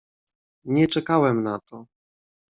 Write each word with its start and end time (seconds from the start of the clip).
"Nie 0.65 0.87
czekałem 0.87 1.43
na 1.43 1.59
to." 1.59 1.85